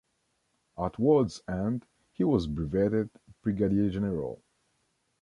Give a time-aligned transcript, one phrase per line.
[0.79, 3.11] At war's end he was brevetted
[3.43, 4.41] Brigadier General.